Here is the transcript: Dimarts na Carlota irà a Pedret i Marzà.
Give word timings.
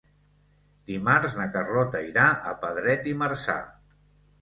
Dimarts 0.91 1.37
na 1.41 1.47
Carlota 1.57 2.03
irà 2.09 2.25
a 2.41 2.57
Pedret 2.67 3.11
i 3.15 3.19
Marzà. 3.25 3.63